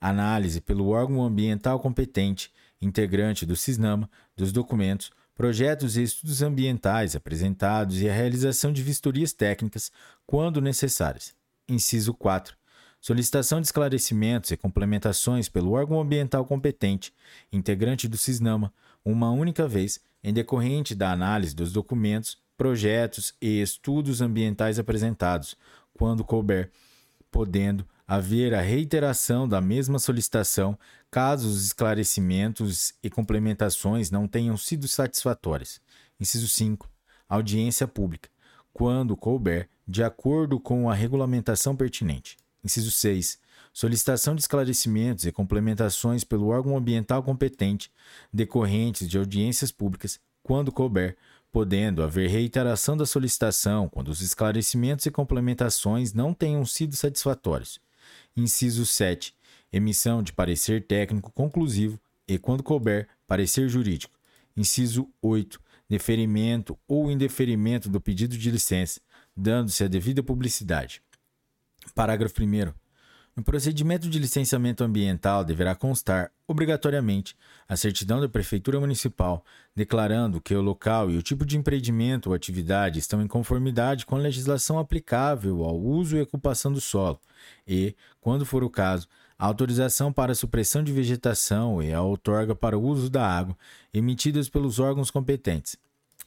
Análise 0.00 0.62
pelo 0.62 0.88
órgão 0.88 1.22
ambiental 1.24 1.78
competente, 1.78 2.50
integrante 2.80 3.44
do 3.44 3.54
CISNAMA, 3.54 4.08
dos 4.34 4.50
documentos, 4.50 5.10
projetos 5.38 5.96
e 5.96 6.02
estudos 6.02 6.42
ambientais 6.42 7.14
apresentados 7.14 8.02
e 8.02 8.10
a 8.10 8.12
realização 8.12 8.72
de 8.72 8.82
vistorias 8.82 9.32
técnicas, 9.32 9.92
quando 10.26 10.60
necessárias. 10.60 11.32
Inciso 11.68 12.12
4 12.12 12.58
solicitação 13.00 13.60
de 13.60 13.68
esclarecimentos 13.68 14.50
e 14.50 14.56
complementações 14.56 15.48
pelo 15.48 15.70
órgão 15.70 16.00
ambiental 16.00 16.44
competente, 16.44 17.14
integrante 17.52 18.08
do 18.08 18.16
CISNAMA, 18.16 18.74
uma 19.04 19.30
única 19.30 19.68
vez, 19.68 20.00
em 20.22 20.32
decorrente 20.32 20.96
da 20.96 21.12
análise 21.12 21.54
dos 21.54 21.72
documentos, 21.72 22.36
projetos 22.56 23.32
e 23.40 23.62
estudos 23.62 24.20
ambientais 24.20 24.80
apresentados, 24.80 25.56
quando 25.94 26.24
couber, 26.24 26.72
podendo 27.30 27.86
haver 28.06 28.54
a 28.54 28.60
reiteração 28.60 29.48
da 29.48 29.60
mesma 29.60 29.98
solicitação 29.98 30.78
caso 31.10 31.48
os 31.48 31.66
esclarecimentos 31.66 32.94
e 33.02 33.10
complementações 33.10 34.10
não 34.10 34.26
tenham 34.26 34.56
sido 34.56 34.88
satisfatórios. 34.88 35.80
Inciso 36.18 36.48
5. 36.48 36.88
Audiência 37.28 37.86
pública, 37.86 38.30
quando 38.72 39.16
couber, 39.16 39.68
de 39.86 40.02
acordo 40.02 40.58
com 40.58 40.90
a 40.90 40.94
regulamentação 40.94 41.76
pertinente. 41.76 42.36
Inciso 42.64 42.90
6. 42.90 43.38
Solicitação 43.72 44.34
de 44.34 44.40
esclarecimentos 44.40 45.24
e 45.24 45.32
complementações 45.32 46.24
pelo 46.24 46.48
órgão 46.48 46.76
ambiental 46.76 47.22
competente, 47.22 47.92
decorrentes 48.32 49.08
de 49.08 49.18
audiências 49.18 49.70
públicas, 49.70 50.18
quando 50.42 50.72
couber, 50.72 51.16
podendo 51.50 52.02
haver 52.02 52.28
reiteração 52.28 52.96
da 52.96 53.06
solicitação 53.06 53.88
quando 53.88 54.08
os 54.08 54.20
esclarecimentos 54.20 55.06
e 55.06 55.10
complementações 55.10 56.12
não 56.12 56.34
tenham 56.34 56.64
sido 56.64 56.94
satisfatórios. 56.94 57.80
Inciso 58.36 58.84
7. 58.84 59.34
Emissão 59.72 60.22
de 60.22 60.32
parecer 60.32 60.86
técnico 60.86 61.30
conclusivo 61.32 62.00
e, 62.26 62.38
quando 62.38 62.62
couber, 62.62 63.08
parecer 63.26 63.68
jurídico. 63.68 64.18
Inciso 64.56 65.08
8. 65.22 65.60
Deferimento 65.88 66.78
ou 66.86 67.10
indeferimento 67.10 67.88
do 67.88 68.00
pedido 68.00 68.36
de 68.36 68.50
licença, 68.50 69.00
dando-se 69.36 69.82
a 69.82 69.88
devida 69.88 70.22
publicidade. 70.22 71.02
Parágrafo 71.94 72.42
1. 72.42 72.87
No 73.38 73.44
procedimento 73.44 74.10
de 74.10 74.18
licenciamento 74.18 74.82
ambiental 74.82 75.44
deverá 75.44 75.72
constar, 75.72 76.32
obrigatoriamente, 76.44 77.36
a 77.68 77.76
certidão 77.76 78.20
da 78.20 78.28
Prefeitura 78.28 78.80
Municipal, 78.80 79.44
declarando 79.76 80.40
que 80.40 80.56
o 80.56 80.60
local 80.60 81.08
e 81.08 81.16
o 81.16 81.22
tipo 81.22 81.46
de 81.46 81.56
empreendimento 81.56 82.26
ou 82.30 82.34
atividade 82.34 82.98
estão 82.98 83.22
em 83.22 83.28
conformidade 83.28 84.04
com 84.04 84.16
a 84.16 84.18
legislação 84.18 84.76
aplicável 84.76 85.62
ao 85.62 85.78
uso 85.78 86.16
e 86.16 86.20
ocupação 86.20 86.72
do 86.72 86.80
solo, 86.80 87.20
e, 87.64 87.94
quando 88.20 88.44
for 88.44 88.64
o 88.64 88.68
caso, 88.68 89.06
a 89.38 89.46
autorização 89.46 90.12
para 90.12 90.32
a 90.32 90.34
supressão 90.34 90.82
de 90.82 90.92
vegetação 90.92 91.80
e 91.80 91.94
a 91.94 92.02
outorga 92.02 92.56
para 92.56 92.76
o 92.76 92.82
uso 92.82 93.08
da 93.08 93.24
água, 93.24 93.56
emitidas 93.94 94.48
pelos 94.48 94.80
órgãos 94.80 95.12
competentes. 95.12 95.76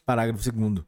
Parágrafo 0.06 0.50
2. 0.50 0.82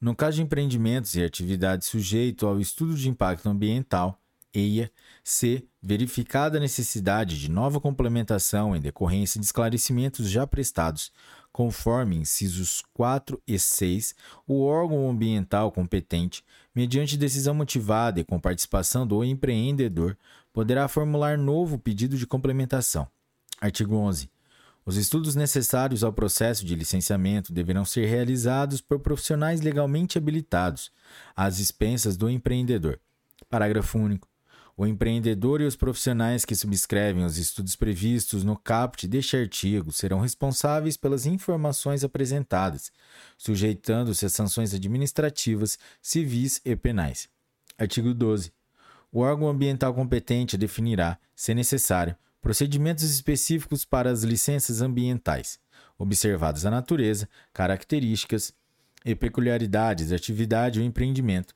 No 0.00 0.16
caso 0.16 0.36
de 0.36 0.42
empreendimentos 0.44 1.14
e 1.14 1.22
atividades 1.22 1.88
sujeitos 1.88 2.48
ao 2.48 2.58
estudo 2.58 2.94
de 2.94 3.10
impacto 3.10 3.50
ambiental, 3.50 4.18
EIA, 4.58 4.90
se 5.22 5.66
verificada 5.80 6.58
a 6.58 6.60
necessidade 6.60 7.38
de 7.38 7.50
nova 7.50 7.80
complementação 7.80 8.74
em 8.74 8.80
decorrência 8.80 9.38
de 9.40 9.46
esclarecimentos 9.46 10.28
já 10.28 10.46
prestados, 10.46 11.12
conforme 11.52 12.16
incisos 12.16 12.82
4 12.92 13.40
e 13.46 13.58
6, 13.58 14.14
o 14.46 14.62
órgão 14.62 15.08
ambiental 15.08 15.72
competente, 15.72 16.44
mediante 16.74 17.16
decisão 17.16 17.54
motivada 17.54 18.20
e 18.20 18.24
com 18.24 18.38
participação 18.38 19.06
do 19.06 19.24
empreendedor, 19.24 20.16
poderá 20.52 20.88
formular 20.88 21.38
novo 21.38 21.78
pedido 21.78 22.16
de 22.16 22.26
complementação. 22.26 23.08
Artigo 23.60 23.96
11. 23.96 24.30
Os 24.84 24.96
estudos 24.96 25.34
necessários 25.34 26.02
ao 26.02 26.12
processo 26.12 26.64
de 26.64 26.74
licenciamento 26.74 27.52
deverão 27.52 27.84
ser 27.84 28.06
realizados 28.06 28.80
por 28.80 29.00
profissionais 29.00 29.60
legalmente 29.60 30.16
habilitados, 30.16 30.90
às 31.36 31.58
expensas 31.58 32.16
do 32.16 32.30
empreendedor. 32.30 32.98
Parágrafo 33.50 33.98
único. 33.98 34.27
O 34.80 34.86
empreendedor 34.86 35.60
e 35.60 35.64
os 35.64 35.74
profissionais 35.74 36.44
que 36.44 36.54
subscrevem 36.54 37.24
os 37.24 37.36
estudos 37.36 37.74
previstos 37.74 38.44
no 38.44 38.56
caput 38.56 39.08
deste 39.08 39.36
artigo 39.36 39.90
serão 39.90 40.20
responsáveis 40.20 40.96
pelas 40.96 41.26
informações 41.26 42.04
apresentadas, 42.04 42.92
sujeitando-se 43.36 44.24
a 44.24 44.28
sanções 44.28 44.72
administrativas, 44.72 45.80
civis 46.00 46.60
e 46.64 46.76
penais. 46.76 47.28
Artigo 47.76 48.14
12. 48.14 48.52
O 49.10 49.18
órgão 49.18 49.48
ambiental 49.48 49.92
competente 49.92 50.56
definirá, 50.56 51.18
se 51.34 51.52
necessário, 51.54 52.14
procedimentos 52.40 53.02
específicos 53.02 53.84
para 53.84 54.12
as 54.12 54.22
licenças 54.22 54.80
ambientais, 54.80 55.58
observadas 55.98 56.64
a 56.64 56.70
natureza, 56.70 57.28
características 57.52 58.54
e 59.04 59.16
peculiaridades 59.16 60.10
da 60.10 60.14
atividade 60.16 60.78
ou 60.78 60.86
empreendimento, 60.86 61.52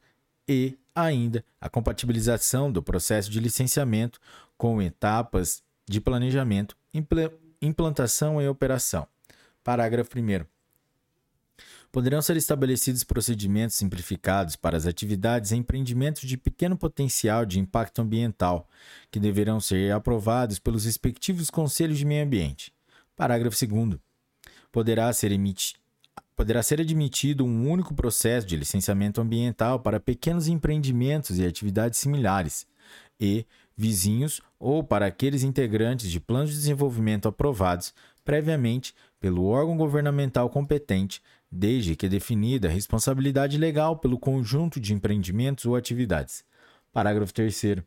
e, 0.49 0.77
ainda, 0.95 1.45
a 1.61 1.69
compatibilização 1.69 2.71
do 2.71 2.83
processo 2.83 3.31
de 3.31 3.41
licenciamento 3.41 4.21
com 4.57 4.81
etapas 4.81 5.63
de 5.89 6.01
planejamento, 6.01 6.77
implantação 7.61 8.41
e 8.41 8.49
operação. 8.49 9.07
Parágrafo 9.63 10.19
1 10.19 10.45
poderão 11.93 12.23
ser 12.23 12.39
estabelecidos 12.39 13.05
procedimentos 13.05 13.77
simplificados 13.77 14.57
para 14.57 14.79
as 14.79 14.87
atividades 14.87 15.51
e 15.51 15.57
empreendimentos 15.57 16.23
de 16.23 16.39
pequeno 16.39 16.75
potencial 16.77 17.45
de 17.45 17.61
impacto 17.61 18.01
ambiental, 18.01 18.67
que 19.11 19.21
deverão 19.21 19.61
ser 19.61 19.93
aprovados 19.93 20.59
pelos 20.59 20.87
respectivos 20.87 21.51
conselhos 21.51 21.99
de 21.99 22.07
meio 22.07 22.25
ambiente. 22.25 22.73
Parágrafo 23.15 23.67
2. 23.67 24.01
Poderá 24.73 25.13
ser 25.13 25.33
Poderá 26.35 26.63
ser 26.63 26.81
admitido 26.81 27.45
um 27.45 27.71
único 27.71 27.95
processo 27.95 28.47
de 28.47 28.57
licenciamento 28.57 29.21
ambiental 29.21 29.81
para 29.81 30.01
pequenos 30.01 30.49
empreendimentos 30.49 31.39
e 31.39 31.47
atividades 31.47 31.99
similares, 31.99 32.67
e 33.21 33.47
vizinhos 33.77 34.41
ou 34.59 34.83
para 34.83 35.07
aqueles 35.07 35.43
integrantes 35.43 36.11
de 36.11 36.21
planos 36.21 36.51
de 36.51 36.57
desenvolvimento 36.57 37.29
aprovados 37.29 37.95
previamente 38.25 38.95
pelo 39.21 39.47
órgão 39.47 39.77
governamental 39.77 40.49
competente 40.51 41.23
desde 41.51 41.97
que 41.97 42.09
definida 42.09 42.69
a 42.69 42.71
responsabilidade 42.71 43.59
legal 43.59 43.99
pelo 43.99 44.19
conjunto 44.19 44.81
de 44.81 44.95
empreendimentos 44.95 45.67
ou 45.67 45.77
atividades. 45.77 46.45
Parágrafo 46.93 47.33
3 47.33 47.85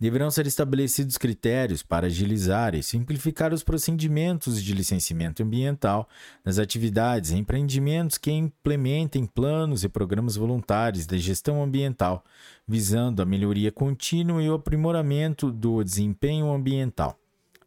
deverão 0.00 0.30
ser 0.30 0.46
estabelecidos 0.46 1.18
critérios 1.18 1.82
para 1.82 2.06
agilizar 2.06 2.74
e 2.74 2.82
simplificar 2.82 3.52
os 3.52 3.62
procedimentos 3.62 4.62
de 4.62 4.72
licenciamento 4.72 5.42
ambiental 5.42 6.08
nas 6.42 6.58
atividades 6.58 7.30
e 7.30 7.36
empreendimentos 7.36 8.16
que 8.16 8.30
implementem 8.30 9.26
planos 9.26 9.84
e 9.84 9.90
programas 9.90 10.36
voluntários 10.36 11.06
de 11.06 11.18
gestão 11.18 11.62
ambiental, 11.62 12.24
visando 12.66 13.20
a 13.20 13.26
melhoria 13.26 13.70
contínua 13.70 14.42
e 14.42 14.48
o 14.48 14.54
aprimoramento 14.54 15.52
do 15.52 15.84
desempenho 15.84 16.50
ambiental. 16.50 17.18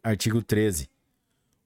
Artigo 0.02 0.42
13. 0.42 0.90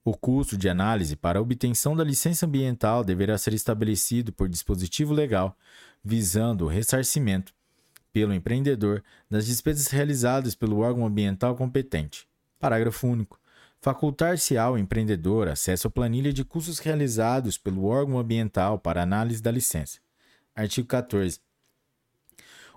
O 0.05 0.15
custo 0.15 0.55
de 0.55 0.69
análise 0.69 1.15
para 1.15 1.41
obtenção 1.41 1.95
da 1.95 2.03
licença 2.03 2.45
ambiental 2.45 3.03
deverá 3.03 3.37
ser 3.37 3.53
estabelecido 3.53 4.31
por 4.31 4.47
dispositivo 4.47 5.13
legal, 5.13 5.57
visando 6.03 6.65
o 6.65 6.67
ressarcimento 6.67 7.53
pelo 8.11 8.33
empreendedor 8.33 9.03
das 9.29 9.45
despesas 9.45 9.87
realizadas 9.87 10.55
pelo 10.55 10.79
órgão 10.79 11.05
ambiental 11.05 11.55
competente. 11.55 12.27
Parágrafo 12.59 13.07
único. 13.07 13.39
Facultar-se 13.81 14.57
ao 14.57 14.77
empreendedor 14.77 15.47
acesso 15.47 15.87
à 15.87 15.91
planilha 15.91 16.33
de 16.33 16.43
custos 16.43 16.79
realizados 16.79 17.57
pelo 17.57 17.85
órgão 17.85 18.19
ambiental 18.19 18.77
para 18.77 19.01
análise 19.01 19.41
da 19.41 19.51
licença. 19.51 19.99
Artigo 20.53 20.87
14. 20.87 21.39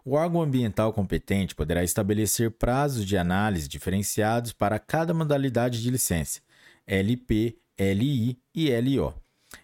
O 0.04 0.14
órgão 0.14 0.42
ambiental 0.42 0.92
competente 0.92 1.54
poderá 1.54 1.82
estabelecer 1.82 2.50
prazos 2.52 3.04
de 3.04 3.16
análise 3.16 3.68
diferenciados 3.68 4.52
para 4.52 4.78
cada 4.78 5.14
modalidade 5.14 5.80
de 5.80 5.90
licença, 5.90 6.40
LP, 6.86 7.56
LI 7.78 8.38
e 8.54 8.70
LO, 8.80 9.14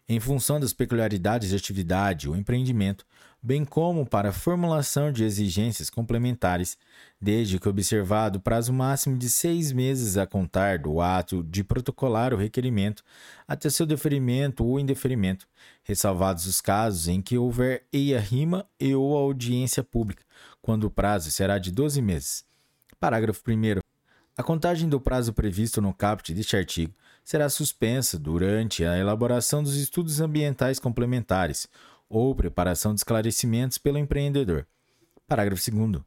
em 0.09 0.21
função 0.21 0.59
das 0.61 0.73
peculiaridades 0.73 1.51
de 1.51 1.57
atividade 1.57 2.29
ou 2.29 2.37
empreendimento, 2.37 3.05
bem 3.43 3.65
como 3.65 4.05
para 4.05 4.33
formulação 4.33 5.13
de 5.13 5.25
exigências 5.25 5.89
complementares, 5.89 6.77
desde 7.21 7.59
que 7.59 7.69
observado 7.69 8.39
o 8.39 8.43
prazo 8.43 8.73
máximo 8.73 9.17
de 9.17 9.31
seis 9.31 9.73
meses 9.73 10.17
a 10.17 10.27
contar 10.27 10.79
do 10.79 11.01
ato 11.01 11.43
de 11.45 11.63
protocolar 11.63 12.35
o 12.35 12.37
requerimento 12.37 13.03
até 13.47 13.71
seu 13.71 13.87
deferimento 13.87 14.65
ou 14.65 14.79
indeferimento, 14.79 15.47
ressalvados 15.83 16.47
os 16.47 16.61
casos 16.61 17.09
em 17.09 17.23
que 17.23 17.39
houver 17.39 17.87
EIA-RIMA 17.93 18.67
e 18.79 18.95
ou 18.95 19.17
audiência 19.17 19.85
pública, 19.85 20.25
quando 20.61 20.85
o 20.85 20.91
prazo 20.91 21.31
será 21.31 21.59
de 21.59 21.71
12 21.71 22.03
meses. 22.03 22.45
Parágrafo 22.99 23.41
1 23.49 23.81
A 24.37 24.43
contagem 24.43 24.89
do 24.89 25.01
prazo 25.01 25.33
previsto 25.33 25.81
no 25.81 25.95
caput 25.95 26.35
deste 26.35 26.57
artigo 26.57 26.93
será 27.25 27.49
suspensa 27.49 28.19
durante 28.19 28.85
a 28.85 28.99
elaboração 28.99 29.63
dos 29.63 29.77
estudos 29.77 30.21
ambientais 30.21 30.79
complementares 30.79 31.69
ou 32.09 32.35
preparação 32.35 32.95
de 32.95 33.01
esclarecimentos 33.01 33.79
pelo 33.79 33.99
empreendedor. 33.99 34.67
Parágrafo 35.27 35.71
2. 35.71 36.03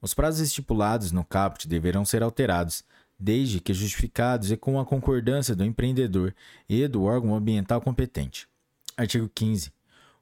Os 0.00 0.14
prazos 0.14 0.40
estipulados 0.40 1.10
no 1.10 1.24
caput 1.24 1.66
deverão 1.66 2.04
ser 2.04 2.22
alterados, 2.22 2.84
desde 3.18 3.60
que 3.60 3.74
justificados 3.74 4.52
e 4.52 4.56
com 4.56 4.78
a 4.78 4.84
concordância 4.84 5.56
do 5.56 5.64
empreendedor 5.64 6.34
e 6.68 6.86
do 6.86 7.02
órgão 7.02 7.34
ambiental 7.34 7.80
competente. 7.80 8.48
Artigo 8.96 9.28
15. 9.34 9.72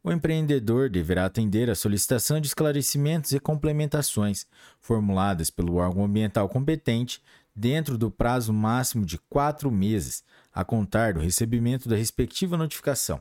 O 0.03 0.13
empreendedor 0.13 0.89
deverá 0.89 1.25
atender 1.25 1.69
à 1.69 1.75
solicitação 1.75 2.41
de 2.41 2.47
esclarecimentos 2.47 3.33
e 3.33 3.41
complementações 3.41 4.47
formuladas 4.81 5.51
pelo 5.51 5.75
órgão 5.75 6.05
ambiental 6.05 6.49
competente 6.49 7.21
dentro 7.55 7.99
do 7.99 8.11
prazo 8.11 8.53
máximo 8.53 9.05
de 9.05 9.19
quatro 9.31 9.71
meses, 9.71 10.23
a 10.53 10.65
contar 10.65 11.15
do 11.15 11.21
recebimento 11.21 11.89
da 11.89 11.97
respectiva 11.97 12.57
notificação. 12.57 13.21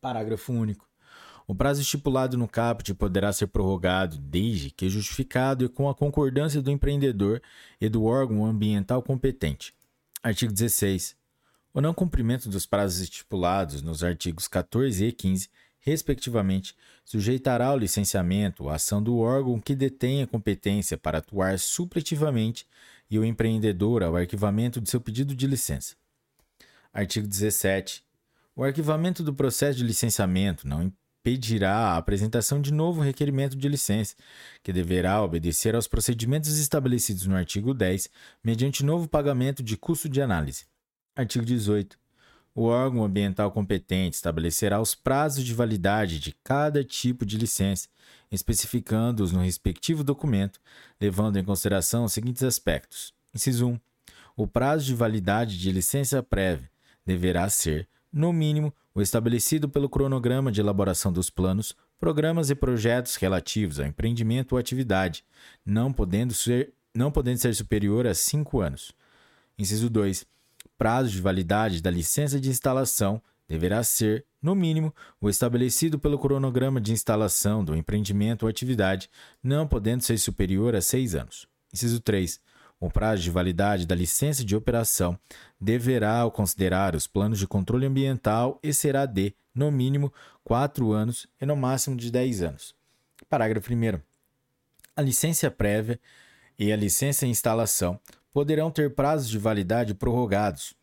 Parágrafo 0.00 0.52
único. 0.52 0.89
O 1.50 1.54
prazo 1.54 1.80
estipulado 1.80 2.38
no 2.38 2.46
caput 2.46 2.94
poderá 2.94 3.32
ser 3.32 3.48
prorrogado 3.48 4.16
desde 4.18 4.70
que 4.70 4.88
justificado 4.88 5.64
e 5.64 5.68
com 5.68 5.88
a 5.88 5.94
concordância 5.96 6.62
do 6.62 6.70
empreendedor 6.70 7.42
e 7.80 7.88
do 7.88 8.04
órgão 8.04 8.46
ambiental 8.46 9.02
competente. 9.02 9.74
Artigo 10.22 10.52
16. 10.52 11.16
O 11.74 11.80
não 11.80 11.92
cumprimento 11.92 12.48
dos 12.48 12.66
prazos 12.66 13.00
estipulados 13.00 13.82
nos 13.82 14.04
artigos 14.04 14.46
14 14.46 15.04
e 15.04 15.10
15, 15.10 15.48
respectivamente, 15.80 16.76
sujeitará 17.04 17.66
ao 17.66 17.78
licenciamento 17.78 18.68
a 18.68 18.76
ação 18.76 19.02
do 19.02 19.18
órgão 19.18 19.60
que 19.60 19.74
detém 19.74 20.22
a 20.22 20.28
competência 20.28 20.96
para 20.96 21.18
atuar 21.18 21.58
supletivamente 21.58 22.64
e 23.10 23.18
o 23.18 23.24
empreendedor 23.24 24.04
ao 24.04 24.14
arquivamento 24.14 24.80
de 24.80 24.88
seu 24.88 25.00
pedido 25.00 25.34
de 25.34 25.48
licença. 25.48 25.96
Artigo 26.92 27.26
17. 27.26 28.04
O 28.54 28.62
arquivamento 28.62 29.24
do 29.24 29.34
processo 29.34 29.78
de 29.78 29.84
licenciamento 29.84 30.68
não 30.68 30.92
pedirá 31.22 31.74
a 31.74 31.96
apresentação 31.96 32.60
de 32.60 32.72
novo 32.72 33.00
requerimento 33.00 33.56
de 33.56 33.68
licença, 33.68 34.14
que 34.62 34.72
deverá 34.72 35.22
obedecer 35.22 35.74
aos 35.74 35.86
procedimentos 35.86 36.58
estabelecidos 36.58 37.26
no 37.26 37.36
artigo 37.36 37.74
10, 37.74 38.08
mediante 38.42 38.84
novo 38.84 39.08
pagamento 39.08 39.62
de 39.62 39.76
custo 39.76 40.08
de 40.08 40.22
análise. 40.22 40.64
Artigo 41.14 41.44
18. 41.44 41.98
O 42.54 42.64
órgão 42.64 43.04
ambiental 43.04 43.50
competente 43.52 44.16
estabelecerá 44.16 44.80
os 44.80 44.94
prazos 44.94 45.44
de 45.44 45.54
validade 45.54 46.18
de 46.18 46.32
cada 46.42 46.82
tipo 46.82 47.24
de 47.24 47.38
licença, 47.38 47.88
especificando-os 48.30 49.30
no 49.32 49.40
respectivo 49.40 50.02
documento, 50.02 50.60
levando 51.00 51.38
em 51.38 51.44
consideração 51.44 52.04
os 52.04 52.12
seguintes 52.12 52.42
aspectos. 52.42 53.14
Inciso 53.34 53.68
1. 53.68 53.80
O 54.36 54.46
prazo 54.46 54.84
de 54.84 54.94
validade 54.94 55.58
de 55.58 55.70
licença 55.70 56.22
prévia 56.22 56.70
deverá 57.06 57.48
ser, 57.48 57.88
no 58.12 58.32
mínimo, 58.32 58.72
o 58.94 59.00
estabelecido 59.00 59.68
pelo 59.68 59.88
cronograma 59.88 60.50
de 60.50 60.60
elaboração 60.60 61.12
dos 61.12 61.30
planos, 61.30 61.76
programas 61.98 62.50
e 62.50 62.54
projetos 62.54 63.16
relativos 63.16 63.78
ao 63.78 63.86
empreendimento 63.86 64.52
ou 64.52 64.58
atividade, 64.58 65.24
não 65.64 65.92
podendo 65.92 66.34
ser, 66.34 66.72
não 66.94 67.10
podendo 67.10 67.38
ser 67.38 67.54
superior 67.54 68.06
a 68.06 68.14
cinco 68.14 68.60
anos. 68.60 68.92
Inciso 69.58 69.88
2. 69.88 70.26
Prazo 70.76 71.10
de 71.10 71.20
validade 71.20 71.80
da 71.82 71.90
licença 71.90 72.40
de 72.40 72.48
instalação 72.48 73.22
deverá 73.46 73.82
ser, 73.82 74.24
no 74.40 74.54
mínimo, 74.54 74.94
o 75.20 75.28
estabelecido 75.28 75.98
pelo 75.98 76.18
cronograma 76.18 76.80
de 76.80 76.92
instalação 76.92 77.64
do 77.64 77.76
empreendimento 77.76 78.44
ou 78.44 78.48
atividade, 78.48 79.10
não 79.42 79.66
podendo 79.66 80.02
ser 80.02 80.18
superior 80.18 80.74
a 80.74 80.80
seis 80.80 81.14
anos. 81.14 81.46
Inciso 81.72 82.00
3. 82.00 82.40
O 82.80 82.88
prazo 82.88 83.22
de 83.22 83.30
validade 83.30 83.86
da 83.86 83.94
licença 83.94 84.42
de 84.42 84.56
operação 84.56 85.18
deverá 85.60 86.28
considerar 86.30 86.96
os 86.96 87.06
planos 87.06 87.38
de 87.38 87.46
controle 87.46 87.84
ambiental 87.84 88.58
e 88.62 88.72
será 88.72 89.04
de, 89.04 89.34
no 89.54 89.70
mínimo, 89.70 90.10
4 90.42 90.90
anos 90.90 91.26
e 91.38 91.44
no 91.44 91.54
máximo 91.54 91.94
de 91.94 92.10
10 92.10 92.40
anos. 92.40 92.74
Parágrafo 93.28 93.70
1. 93.70 94.00
A 94.96 95.02
licença 95.02 95.50
prévia 95.50 96.00
e 96.58 96.72
a 96.72 96.76
licença 96.76 97.26
em 97.26 97.30
instalação 97.30 98.00
poderão 98.32 98.70
ter 98.70 98.94
prazos 98.94 99.28
de 99.28 99.36
validade 99.36 99.92
prorrogados, 99.92 100.74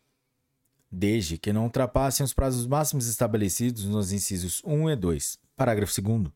desde 0.90 1.36
que 1.36 1.52
não 1.52 1.64
ultrapassem 1.64 2.22
os 2.22 2.32
prazos 2.32 2.64
máximos 2.64 3.08
estabelecidos 3.08 3.84
nos 3.84 4.12
incisos 4.12 4.62
1 4.64 4.90
e 4.90 4.96
2. 4.96 5.38
Parágrafo 5.56 6.00
2. 6.00 6.28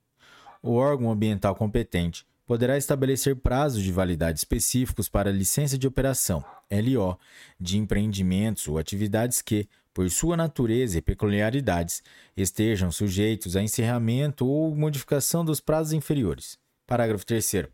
O 0.61 0.73
órgão 0.75 1.13
ambiental 1.13 1.55
competente 1.55 2.27
poderá 2.53 2.77
estabelecer 2.77 3.35
prazos 3.37 3.83
de 3.83 3.91
validade 3.91 4.39
específicos 4.39 5.09
para 5.09 5.33
licença 5.33 5.79
de 5.79 5.87
operação, 5.87 6.45
LO, 6.71 7.19
de 7.59 7.79
empreendimentos 7.79 8.69
ou 8.69 8.77
atividades 8.77 9.41
que, 9.41 9.67
por 9.95 10.11
sua 10.11 10.37
natureza 10.37 10.99
e 10.99 11.01
peculiaridades, 11.01 12.03
estejam 12.37 12.93
sujeitos 12.93 13.57
a 13.57 13.63
encerramento 13.63 14.47
ou 14.47 14.77
modificação 14.77 15.43
dos 15.43 15.61
prazos 15.61 15.95
inferiores. 15.95 16.59
Parágrafo 16.87 17.25
3. 17.25 17.69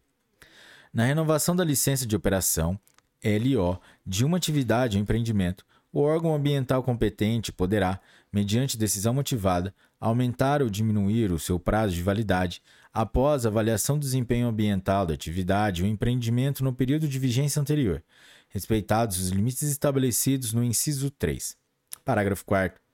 Na 0.94 1.04
renovação 1.04 1.56
da 1.56 1.64
licença 1.64 2.06
de 2.06 2.14
operação, 2.14 2.78
LO, 3.24 3.80
de 4.06 4.24
uma 4.24 4.36
atividade 4.36 4.96
ou 4.96 5.02
empreendimento, 5.02 5.66
o 5.92 6.02
órgão 6.02 6.36
ambiental 6.36 6.84
competente 6.84 7.50
poderá, 7.50 7.98
mediante 8.32 8.78
decisão 8.78 9.12
motivada, 9.12 9.74
aumentar 10.00 10.62
ou 10.62 10.70
diminuir 10.70 11.32
o 11.32 11.38
seu 11.38 11.58
prazo 11.58 11.94
de 11.94 12.02
validade 12.02 12.62
após 12.92 13.44
avaliação 13.44 13.98
do 13.98 14.02
desempenho 14.02 14.48
ambiental 14.48 15.06
da 15.06 15.14
atividade 15.14 15.82
ou 15.82 15.88
empreendimento 15.88 16.64
no 16.64 16.72
período 16.72 17.08
de 17.08 17.18
vigência 17.18 17.60
anterior, 17.60 18.02
respeitados 18.48 19.18
os 19.20 19.28
limites 19.28 19.62
estabelecidos 19.62 20.52
no 20.52 20.64
inciso 20.64 21.10
3. 21.10 21.56
Parágrafo 22.04 22.44
4. 22.44 22.87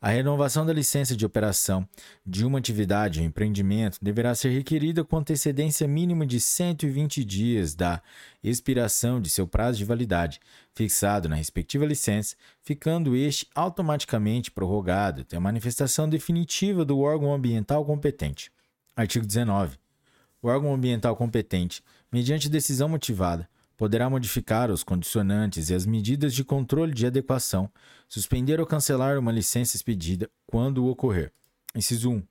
A 0.00 0.10
renovação 0.10 0.64
da 0.64 0.72
licença 0.72 1.16
de 1.16 1.26
operação 1.26 1.86
de 2.24 2.46
uma 2.46 2.60
atividade 2.60 3.18
ou 3.18 3.26
empreendimento 3.26 3.98
deverá 4.00 4.32
ser 4.32 4.50
requerida 4.50 5.02
com 5.02 5.16
antecedência 5.16 5.88
mínima 5.88 6.24
de 6.24 6.38
120 6.38 7.24
dias 7.24 7.74
da 7.74 8.00
expiração 8.40 9.20
de 9.20 9.28
seu 9.28 9.44
prazo 9.44 9.78
de 9.78 9.84
validade, 9.84 10.38
fixado 10.72 11.28
na 11.28 11.34
respectiva 11.34 11.84
licença, 11.84 12.36
ficando 12.62 13.16
este 13.16 13.48
automaticamente 13.56 14.52
prorrogado 14.52 15.22
até 15.22 15.36
a 15.36 15.40
manifestação 15.40 16.08
definitiva 16.08 16.84
do 16.84 17.00
órgão 17.00 17.34
ambiental 17.34 17.84
competente. 17.84 18.52
Artigo 18.94 19.26
19. 19.26 19.78
O 20.40 20.46
órgão 20.46 20.72
ambiental 20.72 21.16
competente, 21.16 21.82
mediante 22.12 22.48
decisão 22.48 22.88
motivada, 22.88 23.48
poderá 23.78 24.10
modificar 24.10 24.72
os 24.72 24.82
condicionantes 24.82 25.70
e 25.70 25.74
as 25.74 25.86
medidas 25.86 26.34
de 26.34 26.42
controle 26.42 26.92
de 26.92 27.06
adequação, 27.06 27.70
suspender 28.08 28.58
ou 28.58 28.66
cancelar 28.66 29.16
uma 29.16 29.30
licença 29.30 29.76
expedida 29.76 30.28
quando 30.48 30.84
ocorrer. 30.86 31.32
Inciso 31.76 32.10
1. 32.10 32.22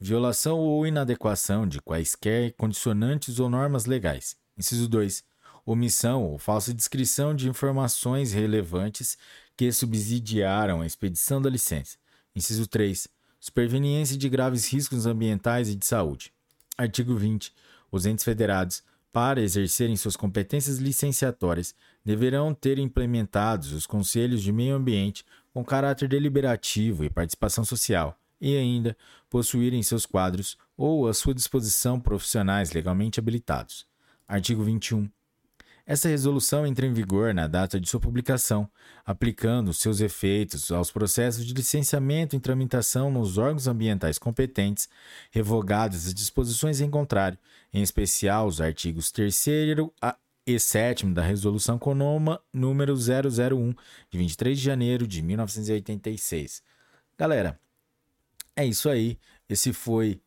Violação 0.00 0.58
ou 0.58 0.84
inadequação 0.84 1.64
de 1.64 1.80
quaisquer 1.80 2.52
condicionantes 2.54 3.38
ou 3.38 3.48
normas 3.48 3.86
legais. 3.86 4.36
Inciso 4.58 4.88
2. 4.88 5.22
Omissão 5.64 6.24
ou 6.24 6.38
falsa 6.38 6.74
descrição 6.74 7.36
de 7.36 7.48
informações 7.48 8.32
relevantes 8.32 9.16
que 9.56 9.70
subsidiaram 9.70 10.80
a 10.80 10.86
expedição 10.86 11.40
da 11.40 11.48
licença. 11.48 11.98
Inciso 12.34 12.66
3. 12.66 13.06
Superveniência 13.38 14.16
de 14.16 14.28
graves 14.28 14.66
riscos 14.66 15.06
ambientais 15.06 15.68
e 15.68 15.76
de 15.76 15.86
saúde. 15.86 16.32
Artigo 16.76 17.14
20. 17.14 17.54
Os 17.92 18.06
entes 18.06 18.24
federados, 18.24 18.82
para 19.12 19.40
exercerem 19.40 19.96
suas 19.96 20.16
competências 20.16 20.78
licenciatórias, 20.78 21.74
deverão 22.04 22.54
ter 22.54 22.78
implementados 22.78 23.72
os 23.72 23.86
conselhos 23.86 24.42
de 24.42 24.52
meio 24.52 24.76
ambiente 24.76 25.24
com 25.52 25.64
caráter 25.64 26.08
deliberativo 26.08 27.04
e 27.04 27.10
participação 27.10 27.64
social, 27.64 28.16
e 28.40 28.56
ainda 28.56 28.96
possuírem 29.28 29.82
seus 29.82 30.06
quadros 30.06 30.56
ou 30.76 31.08
à 31.08 31.14
sua 31.14 31.34
disposição 31.34 32.00
profissionais 32.00 32.72
legalmente 32.72 33.20
habilitados. 33.20 33.86
Artigo 34.26 34.62
21. 34.62 35.10
Essa 35.90 36.08
resolução 36.08 36.64
entra 36.64 36.86
em 36.86 36.92
vigor 36.92 37.34
na 37.34 37.48
data 37.48 37.80
de 37.80 37.88
sua 37.88 37.98
publicação, 37.98 38.70
aplicando 39.04 39.74
seus 39.74 40.00
efeitos 40.00 40.70
aos 40.70 40.88
processos 40.92 41.44
de 41.44 41.52
licenciamento 41.52 42.36
e 42.36 42.38
tramitação 42.38 43.10
nos 43.10 43.38
órgãos 43.38 43.66
ambientais 43.66 44.16
competentes, 44.16 44.88
revogadas 45.32 46.06
as 46.06 46.14
disposições 46.14 46.80
em 46.80 46.88
contrário, 46.88 47.36
em 47.74 47.82
especial 47.82 48.46
os 48.46 48.60
artigos 48.60 49.10
3 49.10 49.46
e 50.46 50.60
7 50.60 51.06
da 51.06 51.22
Resolução 51.22 51.76
CONOMA 51.76 52.40
número 52.54 52.94
001, 52.94 53.74
de 54.08 54.16
23 54.16 54.56
de 54.56 54.64
janeiro 54.64 55.08
de 55.08 55.20
1986. 55.20 56.62
Galera, 57.18 57.58
é 58.54 58.64
isso 58.64 58.88
aí. 58.88 59.18
Esse 59.48 59.72
foi 59.72 60.20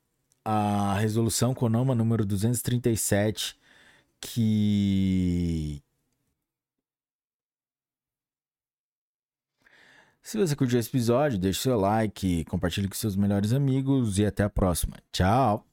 a 0.43 0.97
Resolução 0.99 1.53
CONOMA 1.53 1.95
número 1.95 2.25
237 2.25 3.62
que 4.23 5.83
Se 10.21 10.37
você 10.37 10.55
curtiu 10.55 10.79
esse 10.79 10.89
episódio, 10.89 11.37
deixe 11.37 11.59
seu 11.59 11.77
like, 11.77 12.45
compartilhe 12.45 12.87
com 12.87 12.95
seus 12.95 13.15
melhores 13.15 13.51
amigos 13.51 14.17
e 14.19 14.25
até 14.25 14.43
a 14.43 14.49
próxima. 14.49 14.95
Tchau! 15.11 15.72